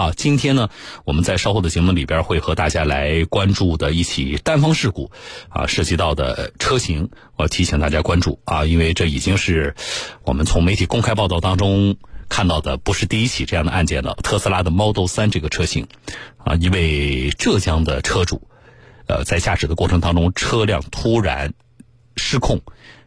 [0.00, 0.70] 啊，今天呢，
[1.04, 5.10] 我们在稍后的节目里边会和大家来关注的一起单方事故，
[5.50, 9.74] 啊，涉及到的车型，我提醒大家关注啊，因为这已经是
[10.24, 11.96] 我们从媒体公开报道当中
[12.30, 14.14] 看到的不是第一起这样的案件了。
[14.22, 15.86] 特斯拉的 Model 3这个车型，
[16.38, 18.48] 啊，一位浙江的车主，
[19.06, 21.52] 呃，在驾驶的过程当中，车辆突然
[22.16, 22.62] 失控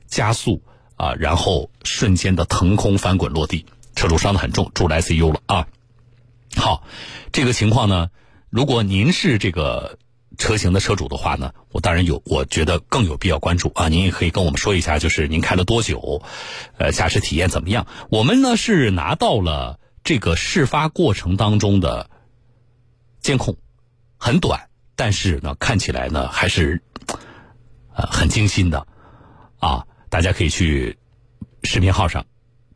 [0.06, 0.62] 加速
[0.96, 3.66] 啊，然后瞬间的腾空翻滚落地，
[3.96, 5.68] 车主伤得很重，住了 ICU 了啊。
[6.56, 6.84] 好，
[7.32, 8.10] 这个情况呢，
[8.50, 9.98] 如果您是这个
[10.38, 13.88] 车型的车主的话呢，我当然有，我觉得更有必要关注啊。
[13.88, 16.22] 您也可以跟我们说一下，就是您开了多久，
[16.78, 17.88] 呃，驾驶体验怎么样？
[18.10, 22.10] 我们呢是拿到了这个事发过程当中的
[23.20, 23.58] 监控，
[24.18, 26.82] 很短，但是呢，看起来呢还是
[27.96, 28.88] 呃很精心的
[29.60, 29.86] 啊。
[30.10, 30.98] 大家可以去
[31.64, 32.26] 视频号上。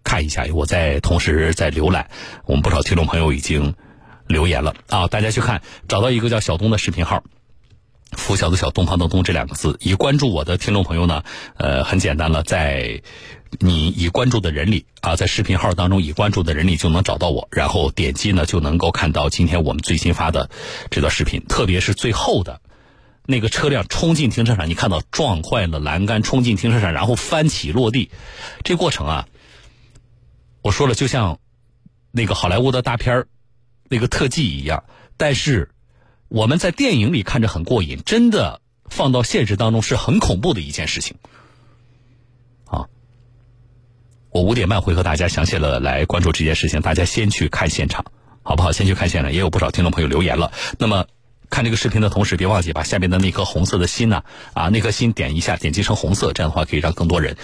[0.08, 2.10] 看一下，我在同时在浏览，
[2.46, 3.76] 我们不少听众朋友已经
[4.26, 5.08] 留言了啊！
[5.08, 7.26] 大家去看，找到一个叫小东的视频号
[8.16, 11.24] ，“拂晓的小东方的东”这两个字，已关注我的听众朋友呢，
[11.58, 13.02] 呃，很简单了，在
[13.60, 20.50] 你已关注的人里啊，在视频号当中已关注的人里就能找到我，然后点击呢就能够看到今天我们最新发的
[20.90, 22.62] 这段视频，特别是最后的
[23.26, 28.10] 那个车辆冲进停车场，你看到撞坏了栏杆，冲进停车场，然后翻起落地，
[28.64, 29.28] 这过程啊。
[30.68, 31.40] 我说了，就像
[32.12, 33.26] 那个好莱坞的大片
[33.88, 34.84] 那个特技一样。
[35.16, 35.70] 但是
[36.28, 38.60] 我们在电影里看着很过瘾，真的
[38.90, 41.16] 放到现实当中是很恐怖的一件事情。
[42.66, 42.88] 啊，
[44.30, 48.04] 我五点半会和大家详细的来关注这件事情，大家先去看现场，
[48.44, 48.74] 好不好？
[48.74, 50.52] 先去看现场，也有不少听众朋友留言了。
[50.80, 51.08] 那么
[51.50, 57.38] 看这个视频的同时，别忘记把下面的那颗红色的心呢，啊，那颗心点一下，点击成红色，这样的话可以让更多人，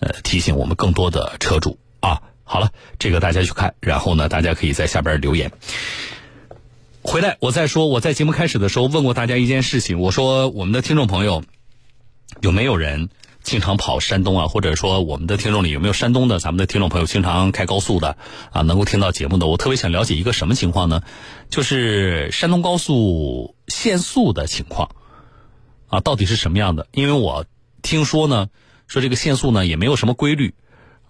[0.00, 2.20] 呃，提醒我们更多的车主啊。
[2.48, 5.50] 好了，这个大家去看，然后呢，大家可以在下边留言。
[7.02, 11.42] 回来我再说，我在节目开始的时候问过大家一件事情，我说我们的听众朋友
[12.40, 13.08] 有没有人
[13.42, 14.46] 经常跑山东啊？
[14.46, 18.16] 或者说我们的听众里有没有山东的咱们的听众朋友经常开高速的
[18.52, 18.62] 啊？
[18.62, 21.02] 能够听到节目的，我特别想了解一个什么情况呢？
[21.50, 24.90] 就是山东高速限速的情况
[25.88, 26.86] 啊，到底是什么样的？
[26.92, 27.44] 因为我
[27.82, 28.48] 听说呢，
[28.86, 30.54] 说这个限速呢也没有什么规律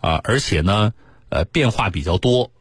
[0.01, 0.95] 啊，而且呢。
[1.29, 2.53] 呃，变化比较多，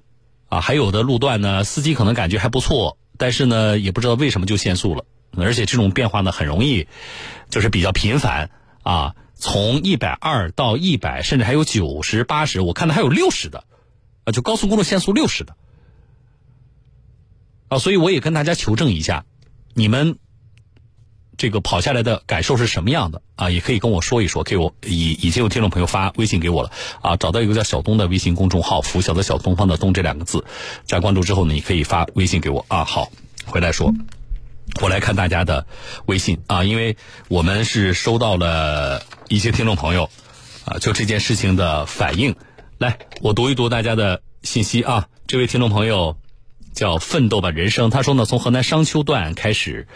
[0.47, 5.05] 啊，还有的路段呢，司机可能感觉还不错，但是呢，也不知道为什么就限速了，
[5.37, 6.87] 而且这种变化呢，很容易，
[7.49, 8.49] 就是比较频繁，
[8.83, 13.63] 啊，从一百二到一百，甚至还有九十八十，我看到还有六十的，
[14.23, 15.55] 啊，就高速公路限速六十的，
[17.67, 19.25] 啊，所以我也跟大家求证一下，
[19.73, 20.17] 你们。
[21.37, 23.49] 这个跑下来的感受是什么样的啊？
[23.49, 24.43] 也可以跟我说一说。
[24.43, 30.45] 给我已已经有听众朋友发微信给我了啊，找到一个叫小东的微信公众号“拂晓的小东方的东”这两个字，
[30.85, 32.83] 加关注之后呢，你可以发微信给我啊。
[32.83, 33.09] 好，
[33.45, 33.93] 回来说，
[34.81, 35.65] 我来看大家的
[36.05, 36.97] 微信啊，因为
[37.27, 40.09] 我们是收到了一些听众朋友
[40.65, 42.35] 啊，就这件事情的反应。
[42.77, 45.07] 来，我读一读大家的信息啊。
[45.27, 46.17] 这位听众朋友。
[46.75, 47.89] 叫奋斗吧人生。
[47.89, 49.87] 他说呢，从河南商丘段开始，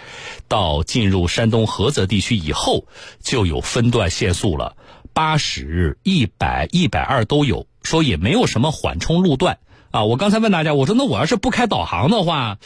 [0.47, 2.85] 到进入山东菏泽地区以后，
[3.21, 4.75] 就有分段限速了，
[5.13, 7.67] 八十、一百、一百二都有。
[7.81, 9.57] 说也没有什么缓冲路段
[9.91, 10.03] 啊。
[10.03, 12.57] 我刚才问大家，我说那我要是不开导航的话，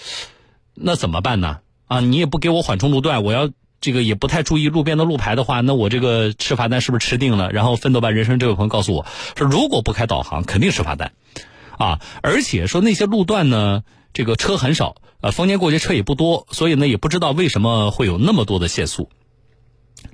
[0.74, 1.60] 那怎么办呢？
[1.88, 7.52] 啊，你也不给我缓冲路段，我要这个也不太注意路边的路牌的话，那我这个吃罚单是不是吃定了？
[7.52, 9.06] 然后奋斗吧人生这位朋友告诉我
[9.38, 11.14] 说，如果不开导航，肯定是罚单
[11.78, 12.02] 啊。
[12.24, 13.84] 而且说那些路段呢。
[14.14, 19.10] 这个车很少，呃，逢年过节车也不多，所以呢，也不知道为什么会有那么多的限速。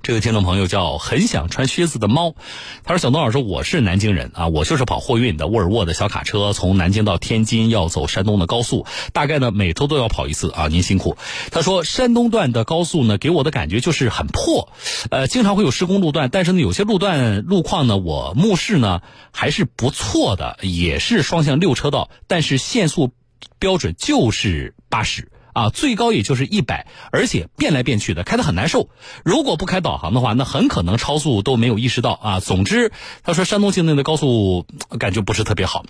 [0.03, 2.35] 这个听众朋友叫很想穿靴子的猫，
[2.83, 11.17] 他说：“小东老师，我是南京人啊，我就是跑货运的，沃尔沃的小卡车，从南京到天津要走山东的高速，大概呢每周都要跑一次啊，您辛苦。”
[11.51, 14.69] 他说：“山东段的高速呢，给我的感觉就是很破，
[15.09, 19.01] 呃，经常会有施工路段，但是呢，有些路段路况呢，我目视呢
[19.31, 23.11] 还是不错的，也是双向六车道，但是限速。”
[23.59, 28.87] 标准就是八十啊，最高也就是一百，而且变来变去的，开得很难受。
[29.25, 32.39] 如果不开导航的话，那很可能超速都没有意识到啊。
[32.39, 32.93] 总之，
[33.23, 34.65] 他说山东境内的高速
[34.99, 35.85] 感觉不是特别好。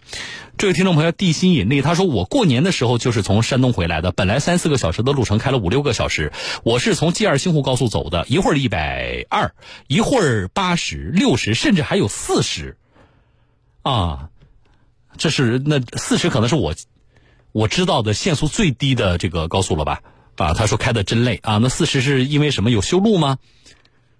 [0.57, 6.31] 这位听众朋友地心引力，他说我过年的时候就是从山东回来的，本来三四个小时的路程开了五六个小时。
[6.63, 9.53] 我是从 G 二新湖高速走的，一会儿一百二，
[9.87, 12.77] 一会儿八十、六十，甚至还有四十
[13.83, 14.29] 啊。
[15.17, 16.73] 这是那四十可能是我。
[17.51, 20.01] 我知道的限速最低的这个高速了吧？
[20.35, 21.57] 啊，他说开的真累啊。
[21.57, 22.71] 那四十是因为什么？
[22.71, 23.37] 有修路吗？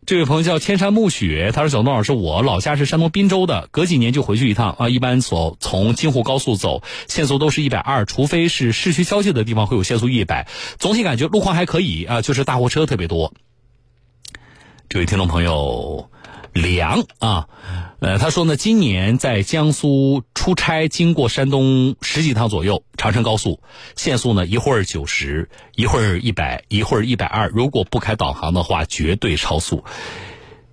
[0.06, 4.90] 这位朋友叫千山暮雪，他说：“小东老师，我老家是山东滨州的，隔几年就回去一趟啊。
[4.90, 10.48] 一般所从京沪高速走，限速都是一百二，除非是市区交界的地方会有限速一百。
[10.80, 13.34] 总体感觉路况还可以啊，就是大货车特别多。”
[14.90, 16.10] 这位听众朋友。
[16.52, 17.48] 梁啊，
[18.00, 23.62] 呃，他说呢，今年在江苏出差，经过山东十几趟左右，长城高速
[23.96, 29.86] 限速呢，一会儿九十，一会儿一百，一会儿一百二，如果不开导航的话，绝对超速。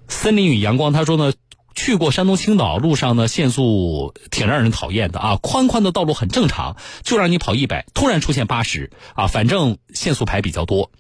[0.08, 1.32] 森林与阳光他说呢，
[1.76, 10.90] 去过山东青岛，路上呢限速挺让人讨厌的啊，宽宽的道路很正常，就让你跑一百，突然出现八十啊，反正限速牌比较多。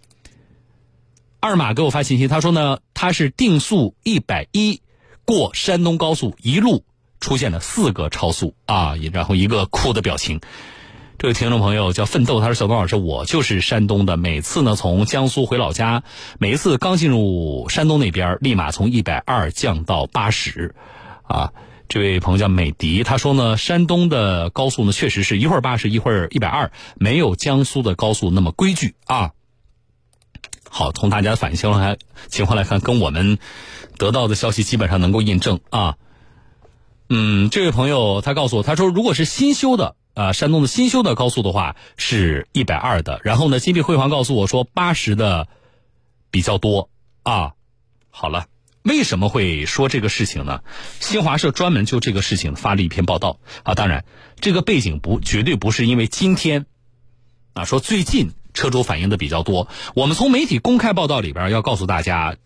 [1.40, 4.80] 二马给我发信息，他说呢，他是定速一百一
[5.24, 6.84] 过山东高速，一路
[7.18, 10.40] 出现了四个超速啊，然后一个哭的表情。
[11.18, 16.02] 这位听众朋友叫奋斗，他说小东老师，我就是山东的，每次呢从江苏回老家，
[16.38, 20.74] 每一次刚进入山东那边，立马从一百二降到八十，
[21.22, 21.54] 啊，
[21.88, 29.30] 这位朋友叫美迪，他说呢，山东的高速呢确实是一会儿八十，一会儿一百二，没有江苏的高速那么规矩啊。
[30.68, 31.96] 好，从大家反应情况来
[32.28, 33.38] 情况来看，跟我们
[33.96, 35.96] 得到的消息基本上能够印证啊。
[37.08, 43.20] 嗯，这位朋友他告诉我，他说如果是新修的啊，山东的新修的高速的话是一百二的。
[43.22, 45.46] 然后呢，金碧辉煌告诉我说八十的
[46.30, 46.88] 比较多
[47.22, 47.52] 啊。
[48.10, 48.46] 好了，
[48.82, 50.62] 为什么会说这个事情呢？
[50.98, 53.74] 新华社专门就这个事情发了一篇报道啊。
[53.74, 54.04] 当然，
[54.40, 56.66] 这个背景不绝对不是因为今天
[57.52, 58.32] 啊，说最近。
[58.56, 62.36] 车主反映的比较多，我们从媒体公开报道里边要告诉大家，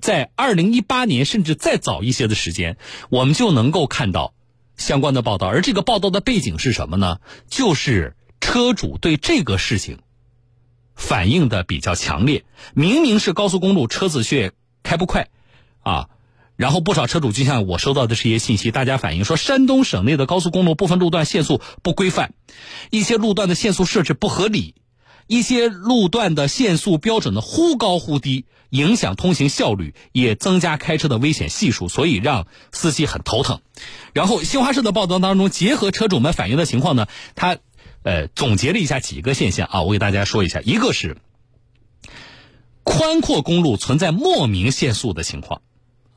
[0.00, 2.76] 在二零一八年甚至再早一些的时间，
[3.08, 4.34] 我们就能够看到
[4.80, 5.46] 相关的报道。
[5.46, 7.18] 而这个报道的背景是什么呢？
[7.48, 10.00] 就是车主对这个事情
[10.96, 12.44] 反应的比较强烈。
[12.74, 15.28] 明明是高速公路，车子却开不快，
[15.82, 16.08] 啊，
[16.56, 22.34] 然后不少车主就像我收到的这些信息，大家反映说，山东省内的高速公路部分路段限速不规范，
[22.90, 24.74] 一些路段的限速设置不合理。
[25.30, 33.60] 一些路段的限速标准呢忽高忽低，影响通行效率，也增加开车的危险系数，所以让司机很头疼。
[34.12, 37.06] 然后新华社的报道当中，结合车主们反映的情况呢，
[37.36, 37.58] 他
[38.02, 40.60] 呃总结了一下几个现象啊，我给大家说一下。
[40.62, 41.16] 一个是
[42.82, 45.62] 宽阔公路存在莫名限速的情况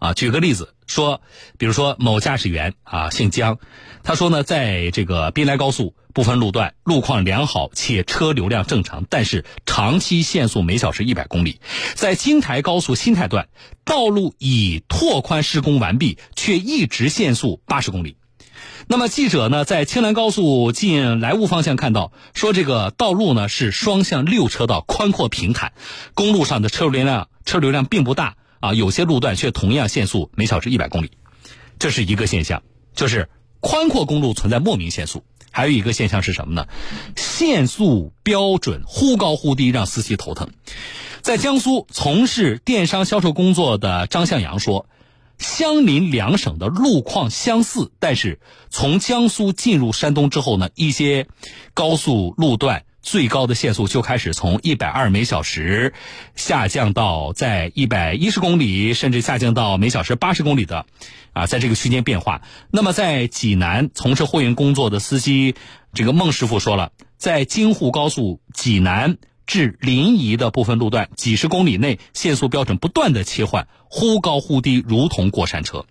[0.04, 1.22] 啊，举个例子说，
[1.58, 3.58] 比如说某驾驶员啊姓姜，
[4.04, 5.96] 他说呢，在这个滨莱高速。
[6.14, 11.60] 部分路段路况良好且车流量正常，但是长期限速每小时一百公里。
[11.96, 13.48] 在京台高速新泰段，
[13.84, 18.16] 道路已拓宽施工完毕，却一直限速八十公里。
[18.86, 25.74] 那么记者呢，在青兰高速进莱芜方向看到，说这个道路呢是双向六车道，宽阔平坦，
[26.14, 31.12] 公路上的车流量车流量并不大啊，有些路段却同样限速每小时一百公里，
[31.80, 32.64] 这是一个现象，
[32.96, 33.28] 就是
[33.60, 35.26] 宽阔公路存在莫名限速。
[35.52, 36.66] 还有一个现象是什么呢？
[37.18, 40.50] 限速标准忽高忽低，让司机头疼。
[41.22, 44.88] 在江苏从事电商销售工作的张向阳说
[45.38, 48.40] ：“相邻两省的路况相似，但是
[48.70, 51.28] 从江苏进入山东之后呢，一些
[51.74, 55.94] 高速路段。”最高的限速就开始从一百二每小时
[56.36, 60.86] 下降到在一百一十公里，甚至下降到每小时八十公里的，
[61.34, 62.42] 啊，在这个区间变化。
[62.72, 65.54] 那么在济南从事货运工作的司机，
[65.94, 75.86] 这个孟师傅说了，在京沪高速济南至临沂的部分路段，几十公里内限速标准不断的切换，忽高忽低，如同过山车。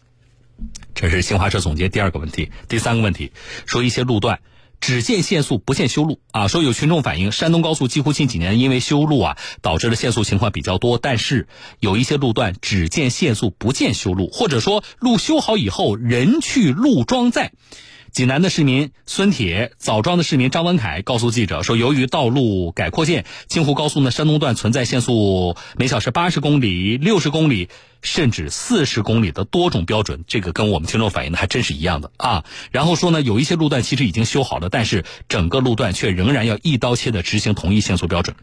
[0.95, 2.51] 这是新华社总结第二个问题。
[2.69, 3.33] 第三个问题，
[3.67, 4.41] 说一些路段。
[4.83, 6.49] 只见限速不见修路啊！
[6.49, 10.99] 说有群众反映，山东高速几乎近几年因为修路啊，导致了限速情况比较多。
[10.99, 11.47] 但是
[11.79, 17.53] 有一些路段只见限速不见修路，或者说路修好以后人去路装在。
[18.12, 27.71] 济南的市民孙铁、枣庄的市民张文凯告诉记者说，由于道路改扩建，京沪高速呢山东段存在限速每小时八十公里、六十公里，
[28.02, 30.25] 甚至四十公里的多种标准。
[30.26, 32.45] 这个跟我们听众反映的还真是一样的啊。
[32.71, 38.37] 然后说呢，有一些路段其实已经修好了，但是整个路段却仍然要一刀切的执行同一限速标准。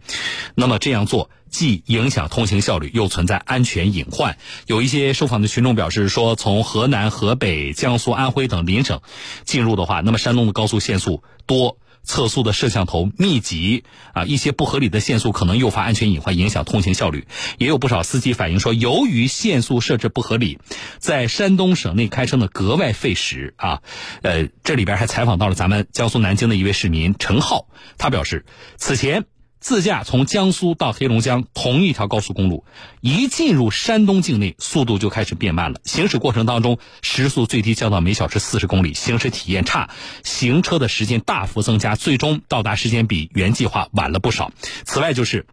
[0.56, 1.30] 那么这样做。
[1.50, 4.38] 既影响通行效率，又存在安全隐患。
[4.68, 9.02] 有一些受访的群众表示说，从河南、河北、江苏、安徽等邻省
[9.46, 17.28] 进入的话，那么山东的高速限速多，测速的摄像头密集啊，一些不合理的限速可能诱发安全隐患，影响通行效率。
[17.58, 20.60] 也有不少司机反映说，由于限速设置不合理，
[21.00, 23.82] 在山东省内开车呢格外费时啊。
[24.22, 28.46] 呃，这里边还采访到了咱们江苏南京的一位市民陈浩，他表示，
[28.78, 29.26] 此前。
[29.60, 32.64] 自驾从江苏到黑龙江同一条高速公路，
[33.02, 35.82] 一进入山东境内，速度就开始变慢了。
[35.84, 39.90] 行驶过程当中，时速最低降到每小时四十公里，行驶体验差，
[40.24, 44.52] 行车的时间大幅增加，最终到达时间比原计划晚了不少。
[44.86, 45.46] 此外，就是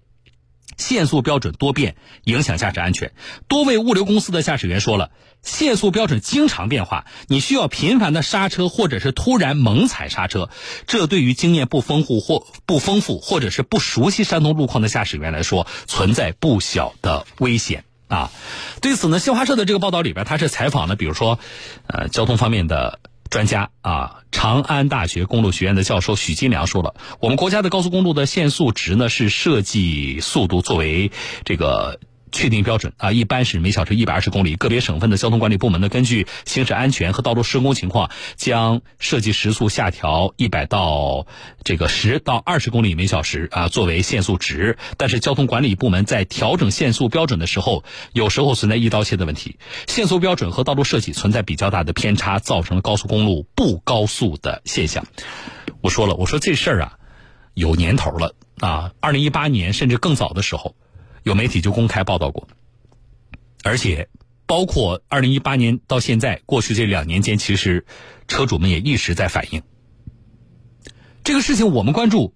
[0.77, 3.13] 限速标准多变，影响驾驶安全。
[3.49, 5.11] 多位物流公司的驾驶员说了。
[5.43, 10.51] 限速标准经常变化，你需要频繁的刹车，或者是突然猛踩刹车，
[10.89, 18.33] 这对于经验不丰富或不丰富，或者是不熟悉山东路况的驾驶员来说，存在不小的危险啊。
[18.81, 21.39] 对此呢，新华社的这个报道里边，他是采访了，比如说，
[21.87, 22.99] 呃，交通方面的
[23.31, 31.11] 专家啊，长安大学公路学院的教授许金良说了，我们国家的高速公路的限速值呢，是设计速度作为
[31.47, 31.99] 这个。
[32.33, 34.57] 确定标准啊，一般是每小时一百二十公里。
[34.57, 41.27] 个别省份的交通管理部门呢，根据行驶安全和道路施工情况，将设计时速下调一百到
[41.63, 44.77] 这个十到二十公里每小时啊，作为限速值。
[44.97, 55.07] 但是交通管理部门在调整限速标准的时候，有时候存在一刀切的问题，限速标准和道路设计存在比较大的偏差，造成了高速公路不高速的现象。
[55.81, 56.99] 我说了，我说这事儿啊，
[57.55, 60.75] 有年头了啊，二零一八年甚至更早的时候。
[61.27, 62.47] 有媒体就公开报道过，
[63.65, 64.09] 而且
[64.47, 67.85] 包括二零一八年到现在过去这两年间，其实
[68.29, 69.65] 车主们也一直在反映
[71.25, 71.73] 这个事情。
[71.73, 72.33] 我们关注，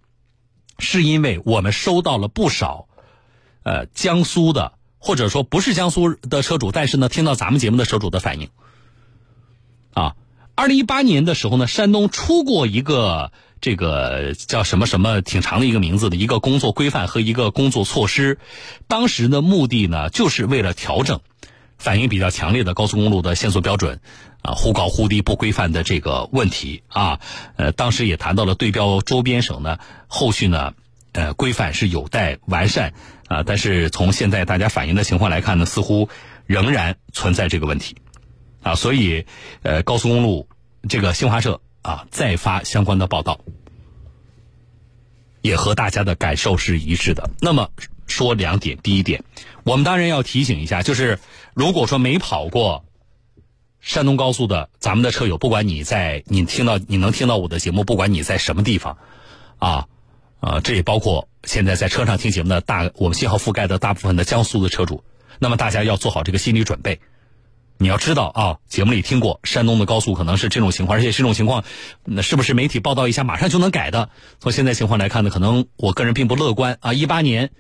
[0.80, 2.88] 是因为我们收到了不少
[3.62, 8.48] 呃江苏的或者说不是江苏的车主，但是呢听到咱们节目的车主的反应
[9.92, 10.16] 啊。
[10.56, 13.30] 二零一八年的时候呢，山东出过一个。
[13.60, 18.38] 这个叫什么什么挺长的一个名字的一个工作规范和一个工作措施，
[18.88, 21.20] 当时的目的呢，就是为了调整
[21.76, 24.00] 反应比较强烈的高速公路的限速标准
[24.40, 27.20] 啊忽高忽低不规范的这个问题啊。
[27.56, 30.72] 呃，当时也谈到了对标周边省呢，后续呢，
[31.12, 32.94] 呃，规范是有待完善
[33.28, 33.42] 啊。
[33.42, 36.08] 但是从现在大家反映的情况来看呢，似乎
[36.46, 37.96] 仍然存在这个问题
[38.62, 38.74] 啊。
[38.74, 39.26] 所以，
[39.62, 40.48] 呃，高速公路
[40.88, 41.60] 这个新华社。
[41.82, 43.40] 啊，再发相关的报道，
[45.40, 47.30] 也和大家的感受是一致的。
[47.40, 47.70] 那么
[48.06, 49.24] 说两点，第一点，
[49.64, 51.18] 我们当然要提醒一下，就是
[51.54, 52.84] 如果说没跑过
[53.80, 58.98] 山东高速的咱们的车友，不管你在你听到你能听到我的节目，不管你在什么地方，
[59.58, 59.86] 啊
[60.40, 65.02] 啊，这也包括现在在车上听节目的大我们信号覆盖的大部分的江苏的车主，
[65.38, 67.00] 那么大家要做好这个心理准备。
[67.82, 71.64] 你要知道啊，节目里听过山东的高速可能是这种情况，而且这种情况，
[72.04, 74.10] 那是不是媒体报道一下马上就能改的？
[74.38, 76.92] 从现在情况来看呢，可能我个人并不乐观啊。
[76.92, 77.52] 一八年，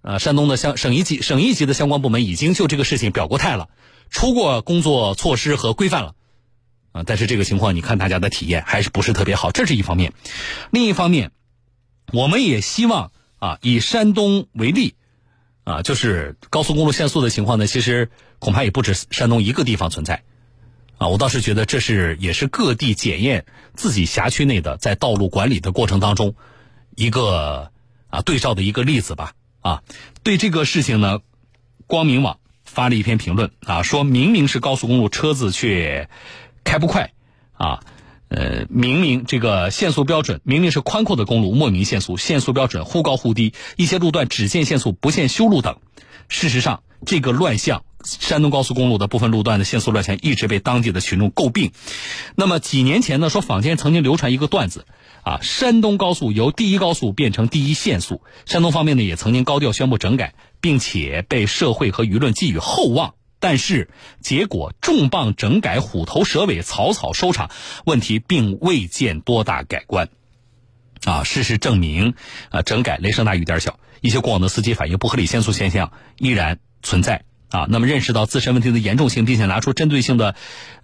[0.00, 3.68] 呃，山东的相省一级省一级的相关部门已经就这个事情表过态了，
[4.08, 6.14] 出过工作措施和规范了，
[6.92, 10.14] 啊，但是这个情况你看大家的体验还是不是特别好，这是一方面。
[10.70, 11.32] 另一方面，
[12.14, 14.94] 我们也希望啊，以山东为例。
[15.64, 20.22] 啊，就是高速公路限速的情况呢，其实恐怕也不止山东一个地方存在，
[20.98, 26.34] 啊，我倒是觉得这是也是各地检验自己辖区内的在道路管理的过程当中
[26.94, 27.70] 一个
[28.08, 29.32] 啊对照的一个例子吧。
[29.60, 29.82] 啊，
[30.22, 31.20] 对这个事情呢，
[31.86, 36.10] 光明网发了一篇评论啊，说明明是高速公路，车子却
[36.62, 37.12] 开不快，
[37.54, 37.82] 啊。
[38.28, 45.76] 呃，明明这个限速标准明明是宽阔的公路，莫名限速，限速标准忽高忽低，一些路段只限限速不限修路等。
[46.28, 51.70] 事实上，这个乱象，山东高速公路的部分路段的限速乱象一直被当地的群众诟病。
[52.34, 54.86] 那么几年前呢，说坊间曾经流传一个段子，
[55.22, 63.14] 啊，山东高速由第一高速变成第一限速，山东方面呢也曾经高调宣布整改，并且被社会和舆论寄予厚望。
[63.44, 63.90] 但是
[64.22, 67.50] 结果重磅整改虎头蛇尾，草草收场，
[67.84, 70.08] 问题并未见多大改观。
[71.04, 72.14] 啊，事实证明，
[72.48, 77.22] 啊，整改雷声大雨点小，一些过往的司机反映不合理限速现象依然存在。
[77.50, 80.34] 啊，那么认识到自身问题的严重性，并且拿出针对性的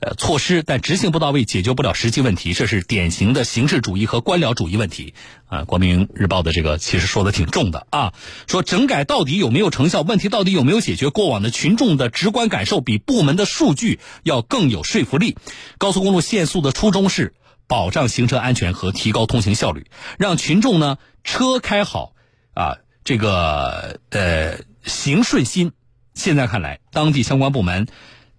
[0.00, 5.14] 呃措施，但执行不到位，解决不了实际问题，这是典型的形式主义和官僚主义问题。
[5.46, 8.14] 啊，国民日报的这个其实说的挺重的啊，
[8.46, 15.36] 说整改到底有没有成效，问题到底有没有解决，过往的群众的直观感受比部门的数据要更有说服力。
[15.78, 17.34] 高速公路限速的初衷是
[17.66, 19.86] 保障行车安全和提高通行效率，
[20.18, 22.12] 让群众呢车开好
[22.54, 25.72] 啊，这个呃行顺心。
[26.20, 27.86] 现在看来，当地相关部门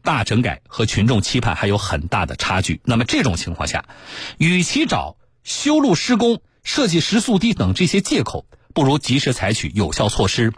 [0.04, 2.80] 大整改和群众期盼还有很大的差距。
[2.86, 3.86] 那么这种情况下，
[4.38, 8.46] 与其找修路施工、设计时速低等这些借口，
[8.76, 10.54] 不如及时采取有效措施，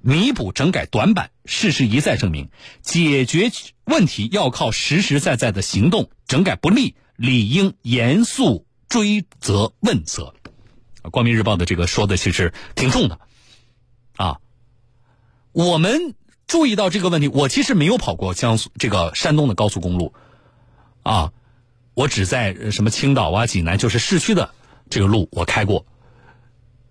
[0.00, 1.30] 弥补整改短板。
[1.44, 2.48] 事实一再证明，
[2.80, 3.50] 解决
[3.84, 6.10] 问题要靠实实在在的行动。
[6.28, 10.32] 整改不力，理应严肃追责问责。
[11.10, 13.18] 光明日报的这个说的其实挺重的，
[14.14, 14.38] 啊，
[15.50, 16.14] 我们
[16.52, 20.12] 注意到这个问题，我其实没有跑过江苏这个山东的高速公路，
[21.02, 21.32] 啊，
[21.94, 24.50] 我只在什么青岛啊、济南，就是市区的
[24.90, 25.86] 这个路我开过。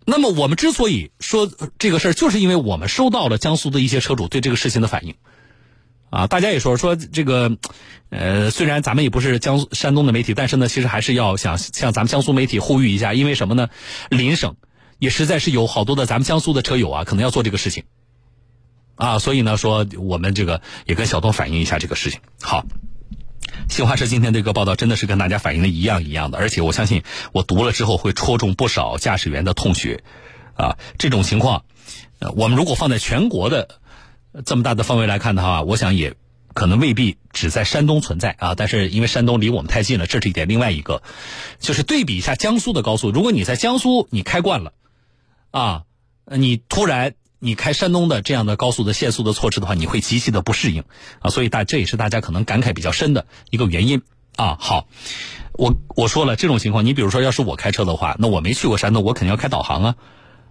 [0.03, 5.13] 那么我们之所以说这个事儿，就是因为我们收到了江苏的一些车主对这个事情的反应。
[6.09, 7.55] 啊，大家也说说这个，
[8.09, 13.69] 呃，虽然咱们也不是江苏、山东的媒体，但是呢，其实还是要想向咱们江苏媒体呼吁一下，因为什么呢？
[14.09, 14.55] 邻省
[14.97, 17.83] 也实在是有好多的咱们江苏的车友啊，可能要做这个事情，
[18.95, 22.19] 啊，所以呢，说我们这个也跟小东反映一下这个事情。
[22.41, 22.65] 好，
[23.69, 30.03] 新华社今天这个报道真的是跟大家反映的一样一样的，而且我相信我读了之后会戳中不少驾驶员的痛穴，
[30.55, 31.65] 啊，这种情况，
[32.19, 33.79] 呃，我们如果放在全国的。
[34.45, 36.15] 这么大的范围来看的话，我想也
[36.53, 38.55] 可能未必只在山东存在啊。
[38.55, 40.48] 但是因为山东离我们太近了，这是一点。
[40.48, 41.03] 另外一个，
[41.60, 43.12] 就是对比一下江苏的高速。
[43.12, 44.71] 如果你在江苏你开惯了，
[45.51, 45.83] 啊，
[46.24, 50.83] 你突然你开山东的这样的高速的限速的措施的话，你会极其的不适应
[51.19, 51.31] 啊。
[51.31, 54.03] 所以大这也是大家可能感慨比较深的一个原因
[54.36, 54.57] 啊。
[54.60, 54.88] 好，
[55.53, 59.95] 我我说了这种情况，你比如说要是我开车的话，那我没去过山东，我肯定要开导航啊，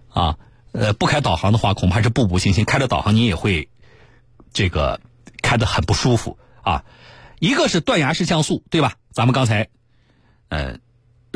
[0.09, 0.37] 啊。
[0.73, 3.67] 呃，不开导航的话，恐怕是步步惊心；开着导航，你也会
[4.53, 5.01] 这个
[5.41, 6.85] 开的很不舒服啊。
[7.39, 8.93] 一个是断崖式降速，对吧？
[9.11, 9.67] 咱们刚才
[10.47, 10.77] 呃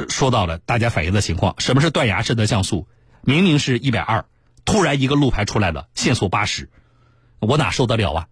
[0.08, 2.88] 说到了大家反映的情况，什么是断崖式的降速？
[3.24, 4.24] 明明是一百二，
[4.66, 6.70] 突然一个路牌出来了，限速八十，
[7.40, 8.28] 我哪受得了啊？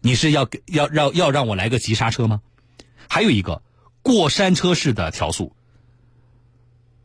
[0.00, 2.42] 你是要要让要让我来个急刹车吗？
[3.08, 3.62] 还有一个
[4.02, 5.54] 过山车式的调速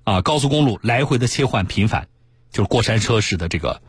[0.03, 2.07] 啊，高速公路来回的切换频繁。
[2.51, 3.81] 就是过山车式的这个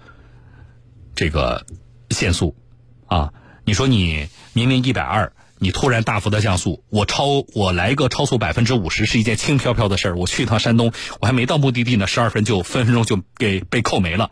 [1.15, 1.67] 这个
[2.09, 2.57] 限速
[3.05, 3.31] 啊！
[3.67, 10.17] 你说你明明一百二，你突然大幅的降速，我超我来个超速百分之五十是一件轻飘飘的事儿。
[10.17, 14.31] 我去一趟山东，我还没到目的地呢，十二分就分分钟就给被扣没了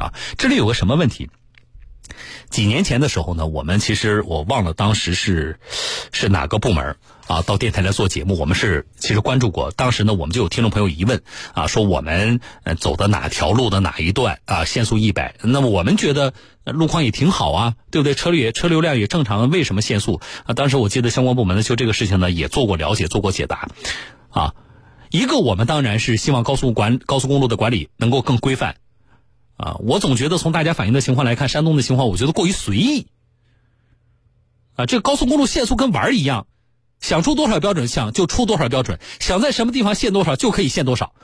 [0.00, 0.14] 啊！
[0.38, 1.30] 这里有个什么问题？
[2.50, 5.60] 几年前的时候呢，我们其实我忘了当时是
[6.10, 6.96] 是哪个部门。
[7.28, 9.70] 啊，到电台来做节目，我们是其实关注过。
[9.70, 11.22] 当时呢，我们就有听众朋友疑问
[11.54, 12.40] 啊，说我们
[12.80, 15.36] 走的哪条路的哪一段啊，限速一百？
[15.42, 18.14] 那么我们觉得路况也挺好啊，对不对？
[18.14, 20.20] 车流车流量也正常，为什么限速？
[20.44, 23.68] 啊，当时我记得相关部门呢就这个事情呢也做过了解，做过解答。
[24.30, 24.54] 啊，
[25.10, 28.74] 一个我们当然是希望高速管高速公路的管理能够更规范。
[29.60, 33.08] 啊，我总觉得从大家反映的情况来看，山东的情况我觉得过于随意。
[34.74, 36.46] 啊，这个高速公路限速跟玩儿一样。
[36.98, 41.14] 想出多少标准想就出多少标准，想在什么地方限多少就可以限多少。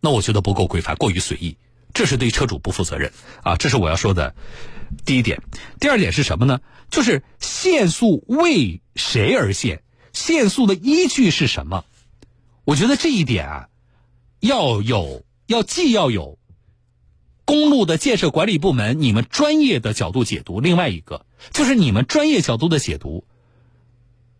[0.00, 1.56] 那我觉得不够规范，过于随意，
[1.94, 3.12] 这是对车主不负责任
[3.44, 3.56] 啊！
[3.56, 4.34] 这是我要说的
[5.04, 5.40] 第一点。
[5.78, 6.60] 第二点是什么呢？
[6.90, 9.82] 就是限速为谁而限？
[10.12, 11.84] 限速的依据是什么？
[12.64, 13.68] 我觉得这一点啊，
[14.40, 16.38] 要有要既要有
[17.44, 23.24] 公路的建设管理部门你们专业的角度解读，另外一个就是你们专业角度的解读。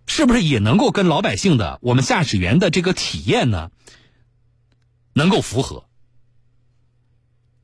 [0.04, 3.70] 是不是也能够跟老百姓的我们驾驶员的这个体验呢，
[5.12, 5.84] 能够符合？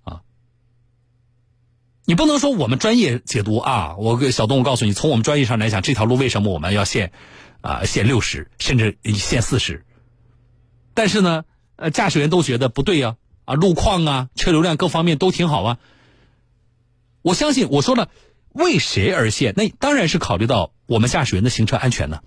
[0.05, 0.23] 啊，
[2.05, 3.97] 你不能说我们专业解读啊！
[3.97, 7.11] 我给小东，我告诉你，从我们专业上来讲，这条路为什么我们要限
[7.61, 9.85] 啊限六十，甚至限四十？
[10.95, 13.17] 但是呢，呃，驾驶员都觉得不对呀，
[13.49, 15.79] 啊路况啊，车流量各方面都挺好啊。
[17.23, 18.11] 我相信我说了，
[18.53, 19.55] 为谁而限？
[19.57, 22.21] 那当然是考虑到我们驾驶员的行车安全呢。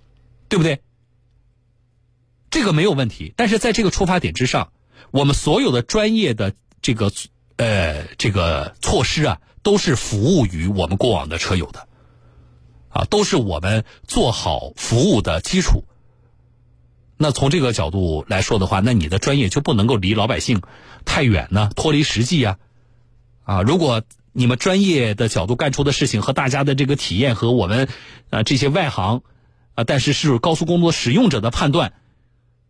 [0.48, 0.82] 对不对？
[2.50, 4.70] 这个没有问题，但是在这个出发点之上，
[5.10, 7.10] 我们所有的专业的这个
[7.56, 11.88] 呃这个措施啊，都是服务于我们过往的车友的，
[12.90, 15.84] 啊，都是我们做好服务的基础。
[17.22, 20.60] 那从这个角度来说的话，那你的专业就不能够离老百姓
[21.06, 22.58] 太远呢，脱离实际啊，
[23.44, 27.88] 啊，如果你们专业的角度干出的事情和大家的这个体验和我们
[28.28, 29.22] 啊这些外行。
[29.74, 31.94] 啊，但是是高速公路使用者的判断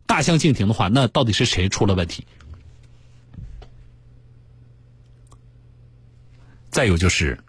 [0.06, 2.24] 大相径庭的话，那到底是谁出了问题？
[6.70, 7.40] 再有就是，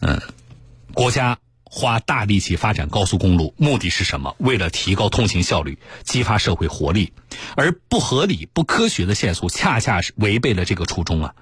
[0.00, 0.20] 嗯，
[0.92, 1.38] 国家
[1.70, 4.34] 花大力气发展高速公路，目的是什么？
[4.38, 7.12] 为了提高通行效率，激发社会活力，
[7.56, 11.34] 而不合理、不科学的限速，恰恰是违背了这个初衷啊！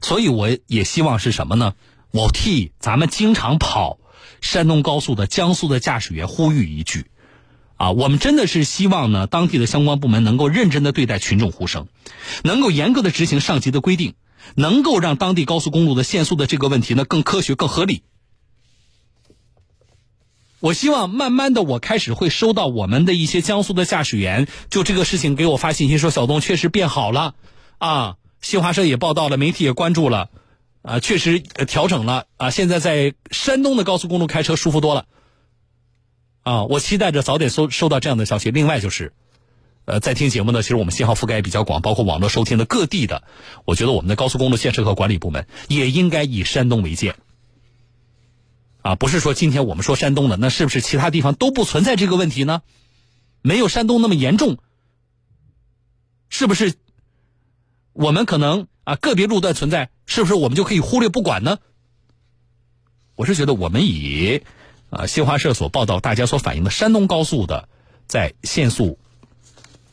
[0.00, 1.74] 所以我也希望是什么呢？
[2.10, 3.98] 我替咱们经常跑。
[4.40, 7.10] 山东高速的、江苏的驾驶员呼吁一句：
[7.76, 11.88] 啊，我们真的是希望呢，当地的相关部门能够认真的对待群众呼声，
[12.42, 14.14] 能够严格的执行上级的规定，
[14.54, 18.02] 能够让当地高速公路的限速的这个问题呢更科学、更合理。
[20.60, 27.34] 我希望慢慢的，我开始会收到我们的一些江苏的驾驶员就这个事情给我发信息说，小东确实变好了，
[27.78, 30.28] 啊，新华社也报道了，媒体也关注了，
[30.82, 35.06] 啊，确实调整了，啊，现在在山东的高速公路开车舒服多了，
[36.42, 38.50] 啊，我期待着早点收收到这样的消息。
[38.50, 39.14] 另外就是，
[39.86, 43.22] 呃，在听节目呢，其实我们信号覆盖比较广，包括网络收听的各地的，
[43.64, 47.14] 我觉得我们的高速公路建设和管理部门也应该以山东为鉴。
[48.82, 52.62] 啊，不是说今天我们说山东的，那是不是其他地方都不存在这个问题呢？
[53.42, 54.58] 没有山东那么严重，
[56.28, 56.74] 是不是？
[57.92, 61.58] 我们可能啊个别路段存在，是不是我们就可以忽略不管呢？
[63.16, 64.42] 我是觉得我们以
[64.88, 67.68] 啊新华社所报道、大家所反映的山东高速的
[68.06, 68.98] 在限速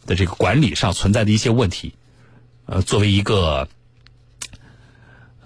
[0.06, 1.94] 的这个管理上存在的一些问题，
[2.66, 3.68] 呃，作为一个。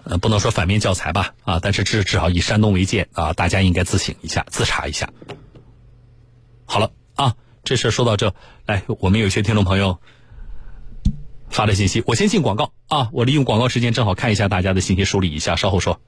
[0.04, 5.10] 呃，不能说反面教材吧，啊，但是至至少以山东为鉴啊，大家应该自省一下，自查一下。
[6.66, 8.34] 好了啊，这事说到这，
[8.66, 10.00] 来，我们有些听众朋友
[11.50, 16.02] 发的信息，我先进广告啊，我利用广告时间正好看一下大家的信息，梳理一下，稍后说。